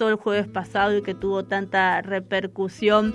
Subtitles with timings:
[0.00, 3.14] el jueves pasado y que tuvo tanta repercusión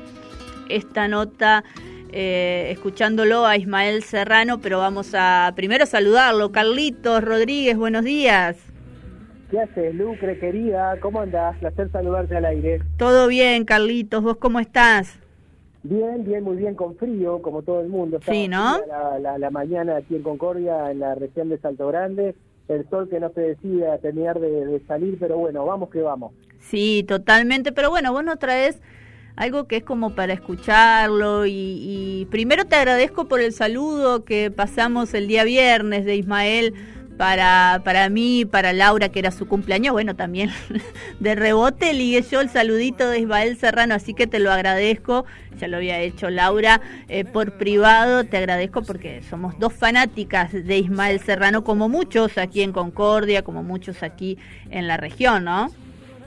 [0.69, 1.65] esta nota
[2.13, 6.53] eh, escuchándolo a Ismael Serrano, pero vamos a primero saludarlo.
[6.53, 8.55] Carlitos Rodríguez, buenos días.
[9.51, 10.97] ¿Qué haces, Lucre, querida?
[11.01, 11.57] ¿Cómo andás?
[11.57, 12.81] Placer saludarte al aire.
[12.95, 14.23] Todo bien, Carlitos.
[14.23, 15.19] ¿Vos cómo estás?
[15.83, 18.21] Bien, bien, muy bien, con frío, como todo el mundo.
[18.25, 18.79] sí, ¿no?
[19.19, 22.35] La, la, mañana aquí en Concordia, en la región de Salto Grande,
[22.69, 26.31] el sol que no se decide a terminar de salir, pero bueno, vamos que vamos.
[26.69, 28.79] Sí, totalmente, pero bueno, vos nos traes
[29.35, 34.51] algo que es como para escucharlo y, y, primero te agradezco por el saludo que
[34.51, 36.75] pasamos el día viernes de Ismael
[37.19, 40.51] para, para mí, para Laura, que era su cumpleaños, bueno, también
[41.19, 45.25] de rebote ligué yo el saludito de Ismael Serrano, así que te lo agradezco,
[45.59, 50.77] ya lo había hecho Laura eh, por privado, te agradezco porque somos dos fanáticas de
[50.77, 54.37] Ismael Serrano, como muchos aquí en Concordia, como muchos aquí
[54.69, 55.71] en la región, ¿no?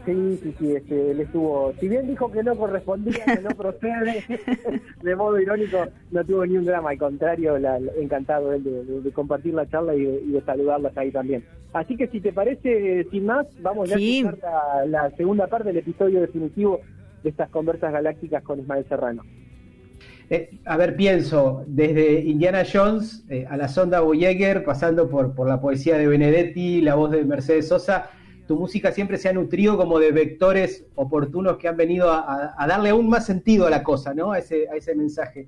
[0.05, 4.25] Sí, sí, sí, este, él estuvo, si bien dijo que no correspondía, que no procede,
[5.03, 9.55] de modo irónico, no tuvo ni un drama, al contrario, la, encantado él de, compartir
[9.55, 11.45] la charla y de, saludarlas ahí también.
[11.73, 15.79] Así que si te parece, sin más, vamos ya a escuchar la, segunda parte del
[15.79, 16.81] episodio definitivo
[17.23, 19.23] de estas conversas galácticas con Ismael Serrano.
[20.31, 25.49] Eh, a ver, pienso, desde Indiana Jones eh, a la sonda Boyeger, pasando por, por
[25.49, 28.11] la poesía de Benedetti, la voz de Mercedes Sosa,
[28.47, 32.91] tu música siempre se ha nutrido como de vectores oportunos que han venido a, darle
[32.91, 34.33] aún más sentido a la cosa, ¿no?
[34.33, 35.47] A ese, a ese mensaje.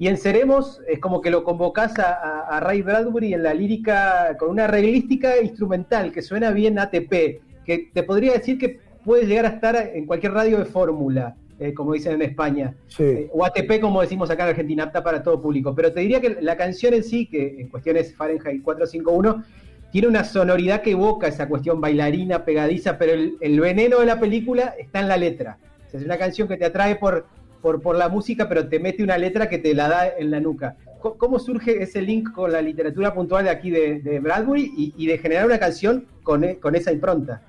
[0.00, 4.48] Y en Seremos es como que lo convocás a, Ray Bradbury en la lírica con
[4.48, 9.50] una reglística instrumental que suena bien ATP, que te podría decir que puede llegar a
[9.50, 14.00] estar en cualquier radio de fórmula, eh, como dicen en España, eh, o ATP como
[14.00, 15.74] decimos acá en Argentina, apta para todo público.
[15.74, 19.44] Pero te diría que la canción en sí, que en cuestiones Fahrenheit 451,
[19.90, 24.74] tiene una sonoridad que evoca esa cuestión bailarina, pegadiza, pero el, veneno de la película
[24.78, 25.58] está en la letra.
[25.92, 27.26] es una canción que te atrae por,
[27.60, 30.40] por, por, la música, pero te mete una letra que te la da en la
[30.40, 30.76] nuca.
[31.00, 35.46] ¿Cómo surge ese link con la literatura puntual de aquí de, Bradbury y, de generar
[35.46, 37.40] una canción con, e, con, esa impronta?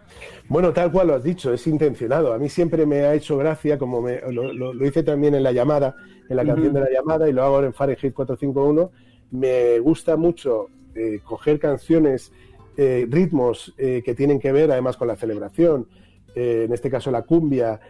[0.48, 2.34] Bueno, tal cual lo has dicho, es intencionado.
[2.34, 5.96] A mí siempre me ha hecho gracia, como lo, hice también en La Llamada,
[6.30, 8.92] en la canción de La Llamada, y lo hago ahora en Fahrenheit 451.
[9.32, 12.32] Me gusta mucho eh, coger canciones,
[12.78, 15.88] eh, ritmos eh, que tienen que ver además con la celebración,
[16.34, 17.82] en este caso la cumbia,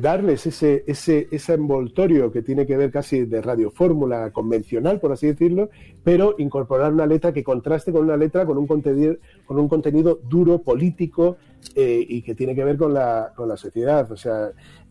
[0.00, 5.28] darles ese, ese, ese envoltorio que tiene que ver casi de radiofórmula convencional, por así
[5.28, 5.70] decirlo,
[6.02, 9.16] pero incorporar una letra que contraste con una letra con un contenido,
[9.46, 11.36] con un contenido duro, político
[11.76, 14.10] y que tiene que ver con la, con la sociedad.
[14.10, 14.50] O sea,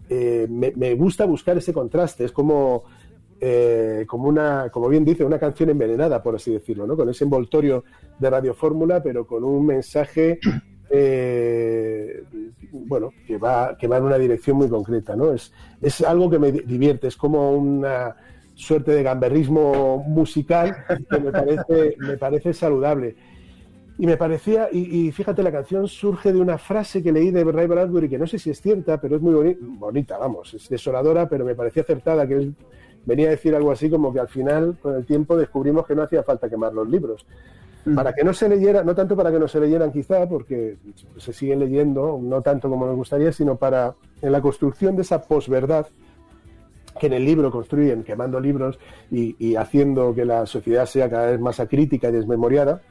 [0.09, 2.85] me, me gusta buscar ese contraste, es como
[3.45, 6.95] eh, como una, como bien dice, una canción envenenada, por así decirlo, ¿no?
[6.95, 7.83] Con ese envoltorio
[8.17, 10.39] de Radio Fórmula, pero con un mensaje
[10.89, 12.23] eh,
[12.71, 15.33] bueno, que va, que va en una dirección muy concreta, ¿no?
[15.33, 18.15] Es, es algo que me divierte, es como una
[18.55, 20.77] suerte de gamberrismo musical
[21.09, 23.17] que me parece, me parece saludable.
[23.97, 27.67] Y me parecía, y, fíjate, la canción surge de una frase que leí de Ray
[27.67, 31.43] Bradbury, que no sé si es cierta, pero es muy bonita, vamos, es desoladora, pero
[31.43, 32.55] me parecía acertada, que él
[33.05, 36.03] venía a decir algo así como que al final, con el tiempo, descubrimos que no
[36.03, 37.25] hacía falta quemar los libros.
[37.85, 37.95] Mm.
[37.95, 40.77] Para que no se leyera, no tanto para que no se leyeran quizá, porque
[41.17, 45.21] se siguen leyendo, no tanto como nos gustaría, sino para en la construcción de esa
[45.23, 45.87] posverdad
[46.99, 48.79] que en el libro construyen, quemando libros
[49.11, 52.81] y, haciendo que la sociedad sea cada vez más acrítica y desmemoriada,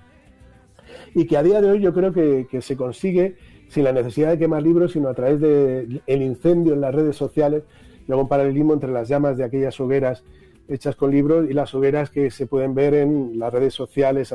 [1.15, 3.37] y que a día de hoy yo creo que, que se consigue
[3.69, 7.17] sin la necesidad de quemar libros, sino a través del el incendio en las redes
[7.17, 7.63] sociales
[8.07, 10.23] luego un paralelismo entre las llamas de aquellas hogueras
[10.69, 14.35] hechas con libros y las hogueras que se pueden ver en las redes sociales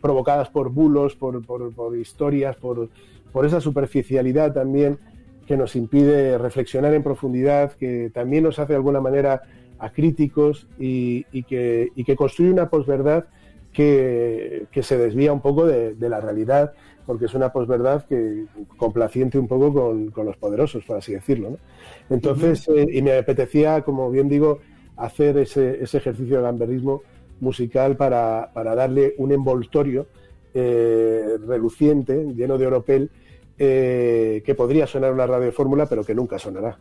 [0.00, 1.40] provocadas por bulos, por,
[1.96, 2.88] historias, por,
[3.44, 4.98] esa superficialidad también
[5.46, 9.42] que nos impide reflexionar en profundidad, que también nos hace de alguna manera
[9.78, 13.26] acríticos y, y, que, construye una posverdad
[13.72, 16.72] que, se desvía un poco de, la realidad,
[17.06, 18.44] porque es una posverdad que
[18.76, 19.72] complaciente un poco
[20.12, 21.58] con, los poderosos, por así decirlo.
[22.10, 24.60] Entonces, eh, y me apetecía, como bien digo,
[24.96, 27.02] hacer ese, ejercicio de gamberrismo
[27.40, 30.06] musical para, darle un envoltorio
[30.54, 33.10] eh, reluciente, lleno de oropel,
[33.58, 36.78] eh, que podría sonar una radio fórmula, pero que nunca sonará.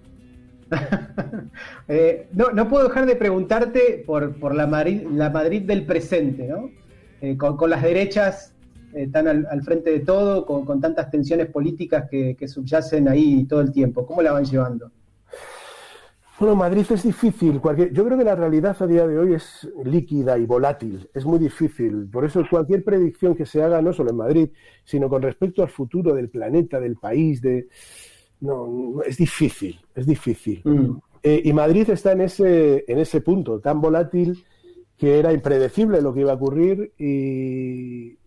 [2.34, 6.70] no, no puedo dejar de preguntarte por, por la, Madrid, la Madrid del presente, ¿no?
[7.38, 8.54] Con, las derechas
[9.12, 13.72] tan al, frente de todo, con, tantas tensiones políticas que, que, subyacen ahí todo el
[13.72, 14.06] tiempo.
[14.06, 14.92] ¿Cómo la van llevando?
[16.42, 17.62] Bueno, Madrid es difícil.
[17.92, 21.08] Yo creo que la realidad a día de hoy es líquida y volátil.
[21.14, 22.10] Es muy difícil.
[22.12, 24.50] Por eso cualquier predicción que se haga, no solo en Madrid,
[24.84, 27.68] sino con respecto al futuro del planeta, del país, de,
[28.40, 30.62] no, es difícil, es difícil.
[30.64, 30.98] Mm.
[31.22, 34.44] Eh, y Madrid está en ese, en ese punto tan volátil
[35.02, 38.18] que era impredecible lo que iba a ocurrir y,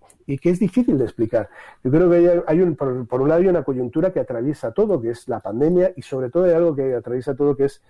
[0.41, 1.49] que es difícil de explicar.
[1.85, 5.11] Yo creo que hay, un, por, un lado hay una coyuntura que atraviesa todo, que
[5.11, 7.81] es la pandemia, y sobre todo hay algo que atraviesa todo, que es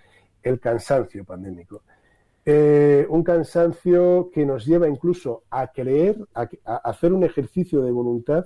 [0.42, 1.80] el cansancio pandémico.
[2.44, 6.46] Eh, un cansancio que nos lleva incluso a creer, a,
[6.84, 8.44] hacer un ejercicio de voluntad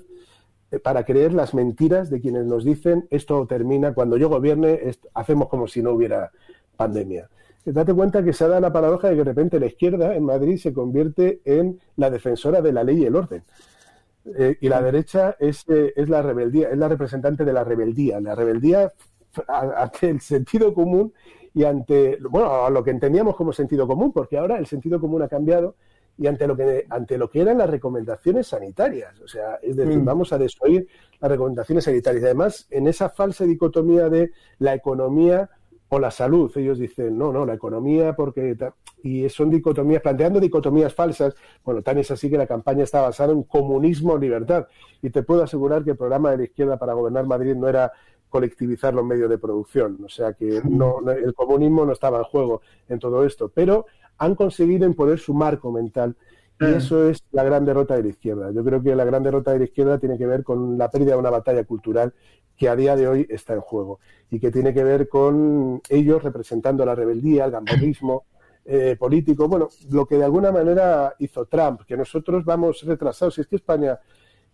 [0.71, 5.49] eh, para creer las mentiras de quienes nos dicen esto termina cuando yo gobierne, hacemos
[5.49, 6.31] como si no hubiera
[6.77, 7.29] pandemia.
[7.73, 10.59] Date cuenta que se da la paradoja de que de repente la izquierda en Madrid
[10.59, 13.45] se convierte en la defensora de la ley y el orden.
[14.37, 18.21] Eh, y la derecha es, es la rebeldía, es la representante de la rebeldía.
[18.21, 18.93] La rebeldía
[19.49, 21.13] ante el sentido común
[21.55, 25.23] y ante, bueno, a lo que entendíamos como sentido común, porque ahora el sentido común
[25.23, 25.77] ha cambiado
[26.17, 29.99] y ante lo que ante lo que eran las recomendaciones sanitarias, o sea, es decir,
[29.99, 30.05] mm.
[30.05, 30.87] vamos a desoír
[31.21, 32.25] las recomendaciones sanitarias.
[32.25, 35.49] Además, en esa falsa dicotomía de la economía
[35.91, 38.57] o la salud, ellos dicen, no, no, la economía porque
[39.03, 43.33] y son dicotomías, planteando dicotomías falsas, bueno, tan es así que la campaña está basada
[43.33, 44.67] en comunismo o libertad.
[45.03, 47.93] Y te puedo asegurar que el programa de la izquierda para gobernar Madrid no era
[48.29, 49.99] colectivizar los medios de producción.
[50.05, 53.87] O sea que no, el comunismo no estaba en juego en todo esto, pero
[54.19, 56.17] han conseguido imponer su marco mental
[56.61, 56.75] y mm.
[56.75, 58.51] eso es la gran derrota de la izquierda.
[58.53, 61.13] Yo creo que la gran derrota de la izquierda tiene que ver con la pérdida
[61.13, 62.15] de una batalla cultural
[62.57, 64.01] que a día de hoy está en juego
[64.31, 68.25] y que tiene que ver con ellos representando la rebeldía, el gambonismo
[68.65, 73.39] eh, político, bueno, lo que de alguna manera hizo Trump, que nosotros vamos retrasados.
[73.39, 73.99] es que España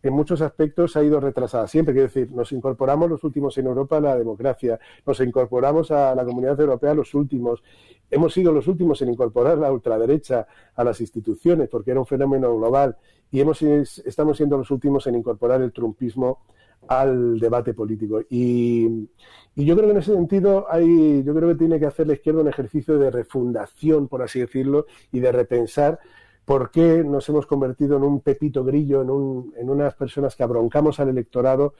[0.04, 1.94] en muchos aspectos ha ido retrasada siempre.
[1.94, 6.24] Quiero decir, nos incorporamos los últimos en Europa a la democracia, nos incorporamos a la
[6.24, 7.62] comunidad europea los últimos,
[8.10, 12.54] hemos sido los últimos en incorporar la ultraderecha a las instituciones porque era un fenómeno
[12.56, 12.96] global
[13.30, 16.40] y hemos, estamos siendo los últimos en incorporar el trumpismo
[16.86, 18.20] al debate político.
[18.28, 19.08] Y,
[19.54, 22.12] y, yo creo que en ese sentido hay, yo creo que tiene que hacer la
[22.12, 25.98] izquierda un ejercicio de refundación, por así decirlo, y de repensar
[26.44, 30.42] por qué nos hemos convertido en un pepito grillo, en, un, en unas personas que
[30.42, 31.74] abroncamos al electorado,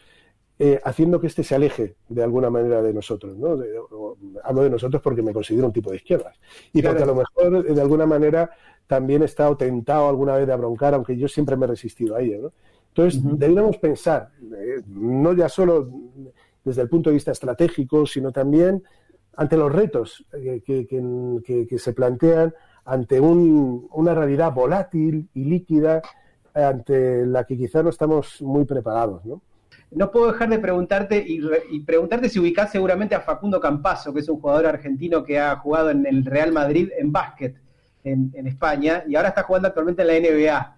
[0.59, 3.37] eh, haciendo que éste se aleje de alguna manera de nosotros.
[3.37, 3.59] ¿no?
[4.45, 6.39] hablo de nosotros porque me considero un tipo de izquierdas.
[6.73, 8.51] Y porque a lo mejor, de alguna manera,
[8.87, 12.21] también he estado tentado alguna vez de abroncar, aunque yo siempre me he resistido a
[12.21, 12.43] ello.
[12.43, 12.53] ¿no?
[12.89, 15.91] Entonces, deberíamos pensar, eh, no ya solo
[16.63, 18.83] desde el punto de vista estratégico, sino también
[19.37, 26.03] ante los retos eh, que se plantean ante una realidad volátil y líquida
[26.53, 29.41] ante la que quizá no estamos muy preparados, ¿no?
[30.11, 34.41] Puedo dejar de preguntarte y, preguntarte si ubicás seguramente a Facundo Campazo, que es un
[34.41, 37.57] jugador argentino que ha jugado en el Real Madrid en básquet
[38.03, 40.77] en, España y ahora está jugando actualmente en la NBA.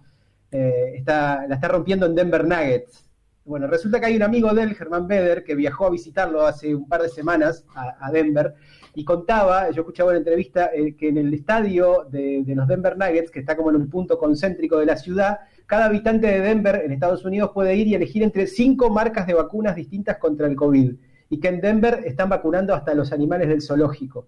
[0.51, 3.05] Eh, está, la está rompiendo en Denver Nuggets.
[3.43, 6.75] Bueno, resulta que hay un amigo de él, Germán Beder, que viajó a visitarlo hace
[6.75, 8.55] un par de semanas a Denver
[8.97, 13.29] y contaba, yo escuchaba una entrevista, eh, que en el estadio de, los Denver Nuggets,
[13.29, 16.91] que está como en un punto concéntrico de la ciudad, cada habitante de Denver en
[16.91, 20.95] Estados Unidos puede ir y elegir entre cinco marcas de vacunas distintas contra el COVID,
[21.29, 24.25] y que en Denver están vacunando hasta los animales del zoológico.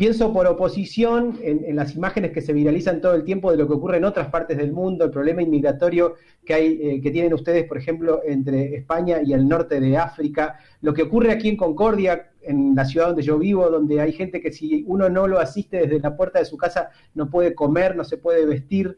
[0.00, 3.74] Pienso por oposición en, las imágenes que se viralizan todo el tiempo de lo que
[3.74, 7.64] ocurre en otras partes del mundo, el problema inmigratorio que, hay, eh, que tienen ustedes,
[7.64, 12.30] por ejemplo, entre España y el norte de África, lo que ocurre aquí en Concordia,
[12.40, 15.80] en la ciudad donde yo vivo, donde hay gente que si uno no lo asiste
[15.80, 18.96] desde la puerta de su casa no puede comer, no se puede vestir.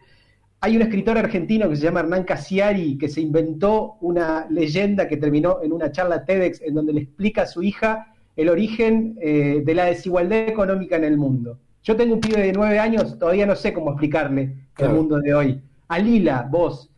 [0.60, 5.16] Hay un escritor argentino que se llama Hernán Casiari que se inventó una leyenda que
[5.16, 9.62] terminó en una charla TEDx en donde le explica a su hija el origen eh,
[9.64, 11.58] de la desigualdad económica en el mundo.
[11.82, 15.34] Yo tengo un pibe de nueve años, todavía no sé cómo explicarle el mundo de
[15.34, 15.62] hoy.
[15.88, 16.90] Alila, vos,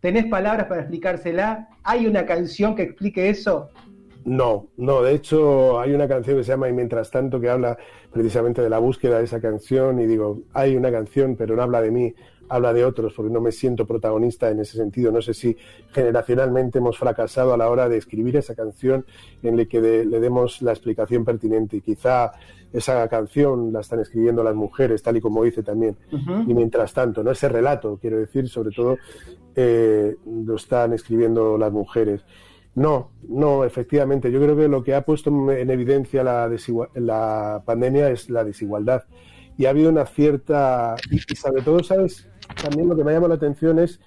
[0.00, 1.68] ¿tenés palabras para explicársela?
[1.82, 3.70] ¿Hay una canción que explique eso?
[4.24, 7.76] No, no, de hecho hay una canción que se llama Y mientras tanto que habla
[8.10, 11.82] precisamente de la búsqueda de esa canción y digo, hay una canción pero no habla
[11.82, 12.14] de mí,
[12.48, 15.12] habla de otros porque no me siento protagonista en ese sentido.
[15.12, 15.56] No sé si
[15.92, 19.04] generacionalmente hemos fracasado a la hora de escribir esa canción
[19.42, 22.32] en la que le demos la explicación pertinente quizá
[22.72, 25.96] esa canción la están escribiendo las mujeres, tal y como dice también.
[26.10, 28.98] Y mientras tanto, no ese relato, quiero decir, sobre todo
[29.54, 32.24] eh, lo están escribiendo las mujeres.
[32.74, 34.32] No, no, efectivamente.
[34.32, 36.50] Yo creo que lo que ha puesto en evidencia la,
[36.94, 39.04] la pandemia es la desigualdad.
[39.56, 42.28] Y ha habido una cierta, y, sobre todo, ¿sabes?
[42.62, 44.00] También lo que me llama la atención es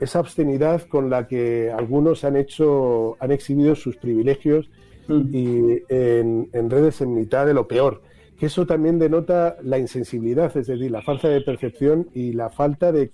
[0.00, 4.70] esa obscenidad con la que algunos han hecho, han exhibido sus privilegios
[5.08, 5.20] mm.
[5.32, 8.02] y en, en, redes en mitad de lo peor.
[8.38, 12.90] Que eso también denota la insensibilidad, es decir, la falta de percepción y la falta
[12.90, 13.12] de,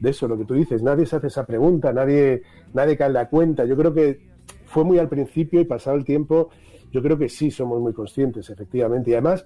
[0.00, 2.42] de eso, lo que tú dices, nadie se hace esa pregunta, nadie,
[2.72, 3.64] nadie cae en la cuenta.
[3.64, 4.20] Yo creo que
[4.64, 6.50] fue muy al principio y pasado el tiempo,
[6.92, 9.10] yo creo que sí somos muy conscientes, efectivamente.
[9.10, 9.44] Y además,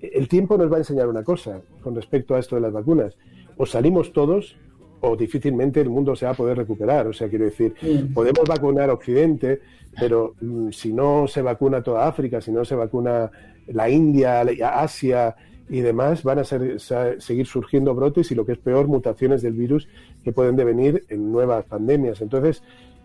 [0.00, 3.16] el tiempo nos va a enseñar una cosa con respecto a esto de las vacunas.
[3.60, 4.56] O salimos todos
[5.02, 7.06] o difícilmente el mundo se va a poder recuperar.
[7.06, 7.74] O sea, quiero decir,
[8.14, 9.60] podemos vacunar a Occidente,
[9.98, 13.30] pero mm, si no se vacuna toda África, si no se vacuna
[13.66, 15.36] la India, Asia
[15.68, 19.88] y demás, van a seguir surgiendo brotes y lo que es peor, mutaciones del virus
[20.24, 22.22] que pueden devenir en nuevas pandemias.
[22.22, 22.62] Entonces,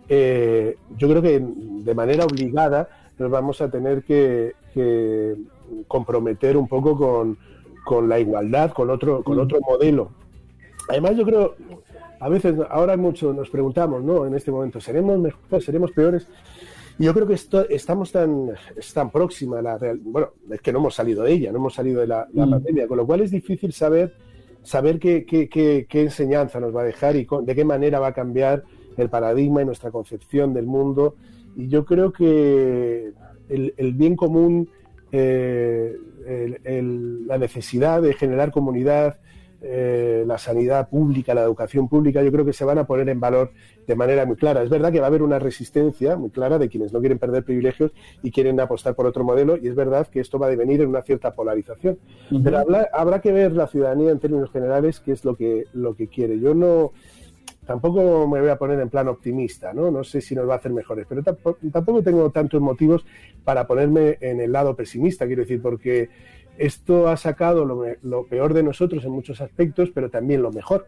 [0.07, 2.87] eh, yo creo que de manera obligada
[3.19, 4.53] nos vamos a tener que,
[5.89, 6.97] comprometer un poco
[7.83, 10.11] con, la igualdad, con otro, con otro modelo.
[10.89, 11.55] Además, yo creo,
[12.19, 14.25] a veces, ahora mucho nos preguntamos, ¿no?
[14.25, 16.27] En este momento, ¿seremos mejores, seremos peores?
[16.97, 20.61] Y yo creo que esto, estamos tan, es tan próxima a la real, bueno, es
[20.61, 22.49] que no hemos salido de ella, no hemos salido de la, mm.
[22.49, 24.15] pandemia, con lo cual es difícil saber,
[24.63, 28.07] saber qué, qué, qué, qué, enseñanza nos va a dejar y de qué manera va
[28.07, 28.63] a cambiar
[28.95, 31.15] el paradigma y nuestra concepción del mundo.
[31.55, 33.11] Y yo creo que
[33.49, 34.69] el, el bien común,
[35.11, 35.97] eh,
[37.27, 39.19] la necesidad de generar comunidad,
[39.67, 43.19] eh, la sanidad pública, la educación pública, yo creo que se van a poner en
[43.19, 43.51] valor
[43.87, 44.61] de manera muy clara.
[44.61, 47.43] Es verdad que va a haber una resistencia muy clara de quienes no quieren perder
[47.43, 47.91] privilegios
[48.21, 50.89] y quieren apostar por otro modelo, y es verdad que esto va a devenir en
[50.89, 51.97] una cierta polarización.
[52.43, 52.59] Pero
[52.93, 56.39] habrá, que ver la ciudadanía en términos generales qué es lo que, lo que quiere.
[56.39, 56.91] Yo no
[57.65, 59.89] tampoco me voy a poner en plan optimista, ¿no?
[59.89, 63.03] No sé si nos va a hacer mejores, pero tampoco tengo tantos motivos
[63.43, 66.09] para ponerme en el lado pesimista, quiero decir, porque
[66.57, 70.87] esto ha sacado lo, peor de nosotros en muchos aspectos, pero también lo mejor.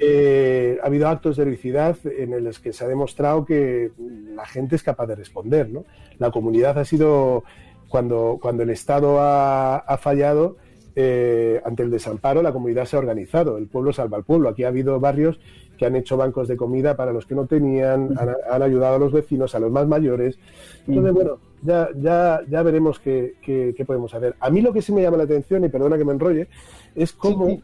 [0.00, 3.90] Eh, ha habido actos de heroicidad en los que se ha demostrado que
[4.34, 5.68] la gente es capaz de responder.
[5.68, 5.84] ¿no?
[6.18, 7.44] La comunidad ha sido,
[7.88, 10.56] cuando, cuando el Estado ha, fallado,
[11.00, 13.56] eh, ante el desamparo, la comunidad se ha organizado.
[13.56, 14.48] El pueblo salva al pueblo.
[14.48, 15.38] Aquí ha habido barrios
[15.78, 19.12] que han hecho bancos de comida para los que no tenían, han, ayudado a los
[19.12, 20.40] vecinos, a los más mayores.
[20.88, 24.34] Entonces, bueno, ya, ya, ya veremos qué, qué, podemos hacer.
[24.40, 26.48] A mí lo que sí me llama la atención, y perdona que me enrolle,
[26.96, 27.60] es cómo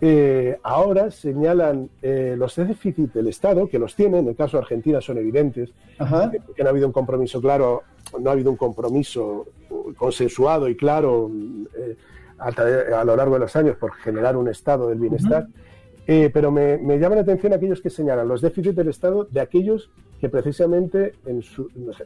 [0.00, 4.62] eh, ahora señalan eh, los déficits del Estado, que los tienen, en el caso de
[4.64, 5.70] Argentina son evidentes,
[6.56, 7.82] que no ha habido un compromiso claro,
[8.18, 9.46] no ha habido un compromiso
[9.96, 11.30] consensuado y claro
[12.42, 15.46] a, lo largo de los años por generar un estado del bienestar.
[16.06, 19.40] Eh, pero me, me, llama la atención aquellos que señalan los déficits del Estado de
[19.40, 19.88] aquellos
[20.22, 21.42] que precisamente en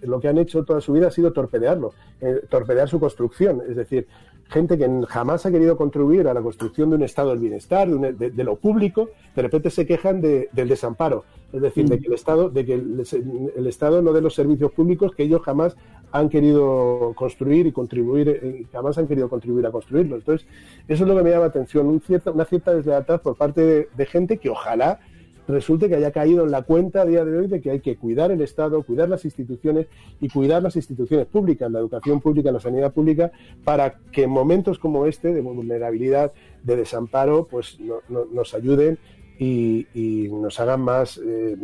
[0.00, 3.60] lo que han hecho toda su vida ha sido torpedearlo, eh, torpedear su construcción.
[3.68, 4.06] Es decir,
[4.48, 8.44] gente que jamás ha querido contribuir a la construcción de un estado del bienestar, de,
[8.44, 11.24] lo público, de repente se quejan del desamparo.
[11.52, 15.14] Es decir, de que el Estado, de que el, Estado no dé los servicios públicos
[15.14, 15.76] que ellos jamás
[16.18, 20.16] han querido construir y contribuir, eh, jamás han querido contribuir a construirlo.
[20.16, 20.46] Entonces,
[20.88, 24.06] eso es lo que me llama la atención, un una cierta deslealtad por parte de
[24.06, 25.00] gente que ojalá
[25.48, 27.96] resulte que haya caído en la cuenta a día de hoy de que hay que
[27.96, 29.86] cuidar el Estado, cuidar las instituciones
[30.20, 33.30] y cuidar las instituciones públicas, la educación pública, la sanidad pública,
[33.64, 36.32] para que en momentos como este de vulnerabilidad,
[36.62, 38.98] de desamparo, pues nos ayuden
[39.38, 41.56] y, nos hagan más, eh,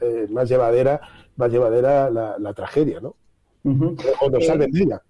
[0.00, 1.00] eh, más llevadera,
[1.36, 3.14] más llevadera la, tragedia, ¿no?
[3.64, 5.02] O ella.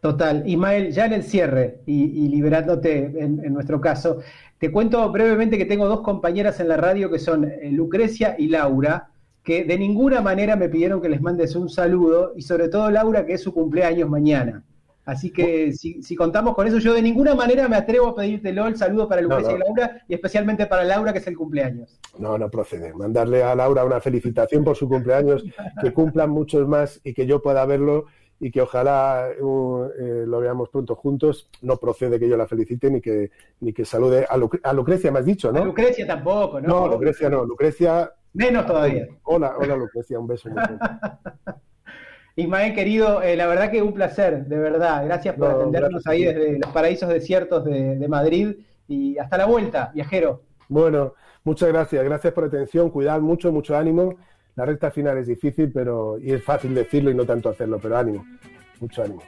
[0.00, 0.44] Total.
[0.46, 4.20] Ismael, ya en el cierre y, liberándote en, nuestro caso,
[4.58, 8.48] te cuento brevemente que tengo dos compañeras en la radio que son eh, Lucrecia y
[8.48, 9.08] Laura,
[9.42, 13.26] que de ninguna manera me pidieron que les mandes un saludo y sobre todo Laura
[13.26, 14.62] que es su cumpleaños mañana.
[15.06, 18.76] Así que si, contamos con eso, yo de ninguna manera me atrevo a pedírtelo el
[18.76, 22.00] saludo para Lucrecia y Laura y especialmente para Laura que es el cumpleaños.
[22.18, 22.92] No, no procede.
[22.92, 25.44] Mandarle a Laura una felicitación por su cumpleaños,
[25.80, 28.06] que cumplan muchos más y que yo pueda verlo
[28.40, 31.48] y que ojalá uh, eh, lo veamos pronto juntos.
[31.62, 34.34] No procede que yo la felicite ni que, ni que salude a,
[34.68, 35.62] a Lucrecia, me has dicho, ¿no?
[35.62, 36.66] A Lucrecia tampoco, ¿no?
[36.66, 37.44] No, Lucrecia no.
[37.44, 38.12] Lucrecia.
[38.32, 39.06] Menos todavía.
[39.22, 40.50] Hola, hola Lucrecia, un beso.
[42.36, 45.04] Ismael, querido, eh, la verdad que un placer, de verdad.
[45.04, 49.90] Gracias por atendernos ahí desde los paraísos desiertos de, de Madrid y hasta la vuelta,
[49.94, 50.42] viajero.
[50.68, 51.14] Bueno,
[51.44, 52.04] muchas gracias.
[52.04, 52.90] Gracias por la atención.
[52.90, 54.16] Cuidad mucho, mucho ánimo
[54.56, 57.98] la recta final es difícil, pero y es fácil decirlo y no tanto hacerlo, pero
[57.98, 58.24] ánimo,
[58.80, 59.22] mucho ánimo.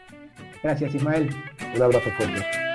[0.62, 1.28] Gracias, Ismael.
[1.76, 2.67] Un abrazo fuerte.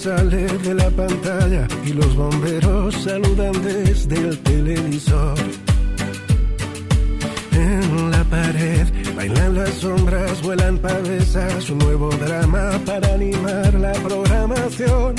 [0.00, 5.36] Sale de la pantalla y los bomberos saludan desde el televisor
[7.52, 8.86] en la pared.
[9.14, 15.16] Bailan las sombras, vuelan pavesas, un nuevo drama para animar la programación.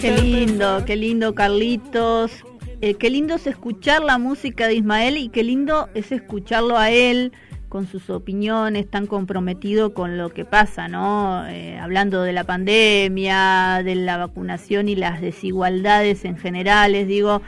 [0.00, 2.32] Qué lindo, qué lindo, Carlitos.
[2.80, 6.90] eh, qué lindo es escuchar la música de Ismael y qué lindo es escucharlo a
[6.90, 7.32] él
[7.74, 11.44] con sus opiniones, tan comprometido con lo que pasa, ¿no?
[11.48, 17.42] Eh, hablando de la pandemia, de la vacunación y las desigualdades en generales, digo,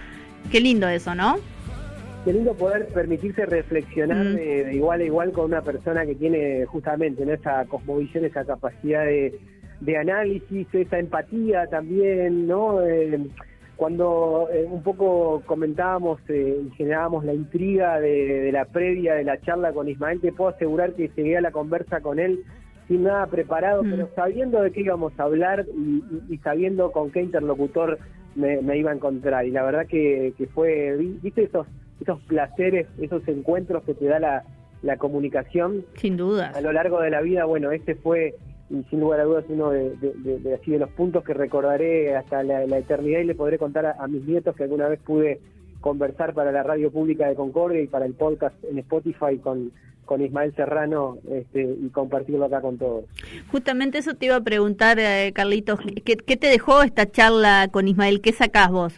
[0.51, 1.37] qué lindo eso, ¿no?
[2.25, 4.35] Qué lindo poder permitirse reflexionar Mm.
[4.35, 7.33] de, de igual a igual con una persona que tiene justamente ¿no?
[7.33, 9.39] esa cosmovisión, esa capacidad de,
[9.81, 12.85] de análisis, esa empatía también, ¿no?
[12.85, 13.21] Eh,
[13.77, 19.25] cuando eh, un poco comentábamos eh, y generábamos la intriga de, de la previa de
[19.25, 22.41] la charla con Ismael, te puedo asegurar que llegué a la conversa con él
[22.89, 23.91] sin nada preparado, Mm.
[23.91, 27.99] pero sabiendo de qué íbamos a hablar y, y- y sabiendo con qué interlocutor
[28.35, 29.45] me, me iba a encontrar.
[29.47, 31.67] Y la verdad que, que fue, vi- viste esos,
[32.01, 34.45] esos placeres, esos encuentros que te da la,
[34.83, 36.53] la comunicación Sin duda.
[36.55, 38.35] a lo largo de la vida, bueno, este fue,
[38.71, 41.35] y sin lugar a dudas, uno de, de- de- de así de los puntos que
[41.35, 44.89] recordaré hasta la, la eternidad y le podré contar a, a mis nietos que alguna
[44.89, 45.41] vez pude
[45.81, 49.71] conversar para la radio pública de Concordia y para el podcast en Spotify con,
[50.05, 53.05] con Ismael Serrano este, y compartirlo acá con todos.
[53.53, 57.87] Justamente eso te iba a preguntar, eh, Carlitos, ¿qué, qué te dejó esta charla con
[57.87, 58.21] Ismael?
[58.21, 58.95] ¿Qué sacás vos?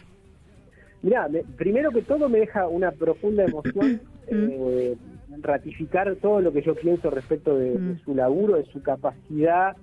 [1.03, 4.95] Mirá, me- primero que todo me deja una profunda emoción eh,
[5.41, 7.99] ratificar todo lo que yo pienso respecto de, de Mm.
[8.03, 9.75] su laburo, de su capacidad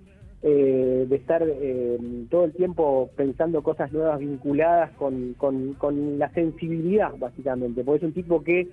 [0.42, 1.98] eh, de estar eh,
[2.30, 8.08] todo el tiempo pensando cosas nuevas vinculadas con, con, con la sensibilidad, básicamente, porque es
[8.08, 8.68] un tipo que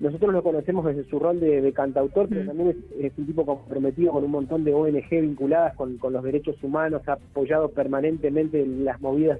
[0.00, 2.46] nosotros lo conocemos desde su rol de, de cantautor, pero Mm.
[2.46, 2.76] también es,
[3.12, 7.02] es un tipo comprometido con un montón de ONG vinculadas con, con los derechos humanos,
[7.06, 9.38] ha apoyado permanentemente las movidas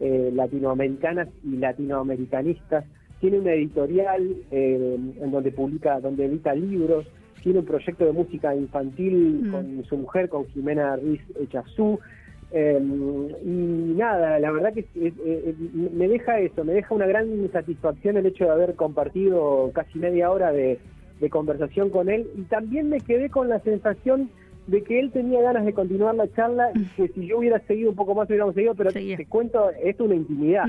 [0.00, 2.86] eh, latinoamericanas y latinoamericanistas.
[3.20, 7.06] Tiene una editorial eh, en donde publica, donde edita libros.
[7.42, 9.50] Tiene un proyecto de música infantil Mm.
[9.50, 11.98] con su mujer, con Jimena Ruiz Echazú.
[12.52, 12.80] Eh,
[13.44, 14.84] y nada, la verdad que
[15.92, 20.30] me deja eso, me deja una gran satisfacción el hecho de haber compartido casi media
[20.32, 20.78] hora de,
[21.20, 24.30] de conversación con él y también me quedé con la sensación
[24.70, 27.90] de que él tenía ganas de continuar la charla y que si yo hubiera seguido
[27.90, 29.16] un poco más hubiéramos seguido, pero Seguía.
[29.16, 30.66] te cuento, es una intimidad.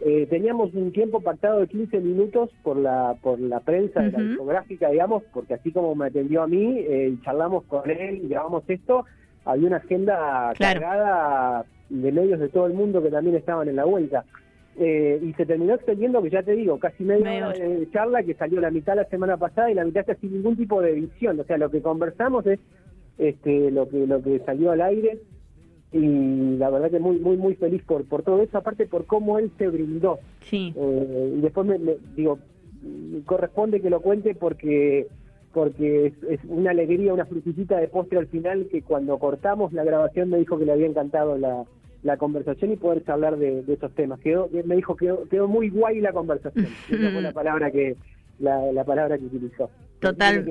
[0.00, 4.18] Eh, teníamos un tiempo pactado de 15 minutos por la por la prensa de la
[4.20, 8.64] discográfica, digamos, porque así como me atendió a mí eh, charlamos con él y grabamos
[8.68, 9.04] esto,
[9.44, 10.80] había una agenda Claro.
[10.80, 14.24] cargada de medios de todo el mundo que también estaban en la vuelta.
[14.76, 17.58] Eh, y se terminó extendiendo, que ya te digo, casi media hora hora.
[17.68, 20.56] de charla que salió la mitad la semana pasada y la mitad está sin ningún
[20.56, 21.38] tipo de edición.
[21.38, 22.58] O sea, lo que conversamos es
[23.18, 25.18] este lo que lo que salió al aire.
[25.92, 29.38] Y la verdad que muy muy muy feliz por por todo eso aparte por cómo
[29.38, 30.18] él se brindó.
[30.42, 30.72] Sí.
[30.76, 32.38] Eh, y después me, me- digo
[33.26, 35.06] corresponde que lo cuente porque
[35.52, 39.84] porque es, es una alegría una frutillita de postre al final que cuando cortamos la
[39.84, 41.64] grabación me dijo que le había encantado la
[42.02, 44.20] la conversación y poder hablar de, de esos temas.
[44.20, 46.66] Quedó me dijo que quedó, quedó muy guay la conversación.
[46.90, 47.96] Esa fue la palabra que
[48.40, 49.70] la, la palabra que utilizó.
[50.00, 50.44] Total.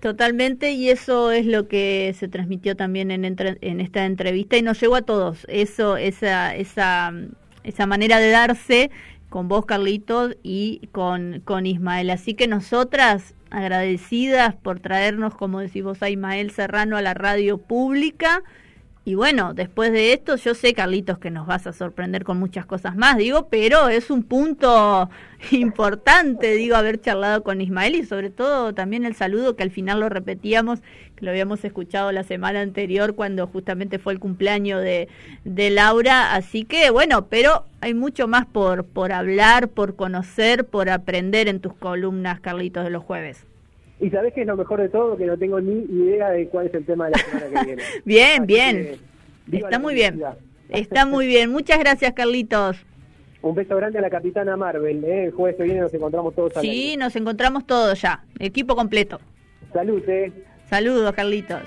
[0.00, 4.62] Totalmente, y eso es lo que se transmitió también en, entre- en esta entrevista y
[4.62, 5.44] nos llegó a todos.
[5.48, 7.12] Eso, esa, esa,
[7.64, 8.90] esa manera de darse
[9.28, 12.08] con vos, Carlitos, y con, con Ismael.
[12.08, 17.58] Así que nosotras, agradecidas por traernos, como decís vos, a Ismael Serrano a la radio
[17.58, 18.42] pública.
[19.10, 22.64] Y bueno, después de esto, yo sé, Carlitos, que nos vas a sorprender con muchas
[22.64, 25.10] cosas más, digo, pero es un punto
[25.50, 29.98] importante, digo, haber charlado con Ismael y sobre todo también el saludo que al final
[29.98, 30.78] lo repetíamos,
[31.16, 35.08] que lo habíamos escuchado la semana anterior cuando justamente fue el cumpleaños de,
[35.42, 36.32] de Laura.
[36.36, 41.58] Así que bueno, pero hay mucho más por, por hablar, por conocer, por aprender en
[41.58, 43.49] tus columnas, Carlitos, de los jueves.
[44.00, 46.66] Y sabés que es lo mejor de todo, que no tengo ni idea de cuál
[46.66, 47.82] es el tema de la semana que viene.
[48.04, 48.98] Bien, Así bien.
[49.50, 50.22] que, Está muy bien.
[50.68, 51.50] Está muy bien.
[51.50, 52.76] Muchas gracias, Carlitos.
[53.42, 55.04] Un beso grande a la capitana Marvel.
[55.04, 55.24] ¿eh?
[55.26, 58.24] El jueves que viene nos encontramos todos Sí, nos encontramos todos ya.
[58.38, 59.20] Equipo completo.
[59.72, 60.32] Salud, eh.
[60.68, 61.62] Saludos, Carlitos.